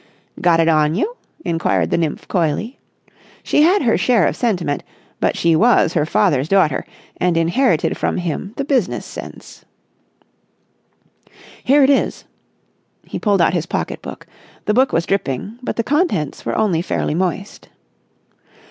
[0.41, 1.15] "Got it on you?"
[1.45, 2.79] inquired the nymph coyly.
[3.43, 4.81] She had her share of sentiment,
[5.19, 9.63] but she was her father's daughter and inherited from him the business sense.
[11.63, 12.25] "Here it is."
[13.03, 14.25] He pulled out his pocket book.
[14.65, 17.69] The book was dripping, but the contents were only fairly moist.